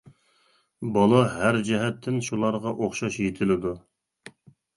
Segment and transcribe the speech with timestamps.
[0.95, 3.77] بالا ھەر جەھەتتىن شۇلارغا ئوخشاش يېتىلىدۇ.